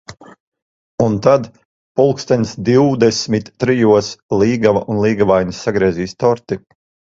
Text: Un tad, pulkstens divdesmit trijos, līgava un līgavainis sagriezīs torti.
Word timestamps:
Un 1.07 1.17
tad, 1.27 1.45
pulkstens 2.01 2.55
divdesmit 2.71 3.53
trijos, 3.65 4.11
līgava 4.45 4.85
un 4.95 5.05
līgavainis 5.07 5.63
sagriezīs 5.69 6.21
torti. 6.27 6.63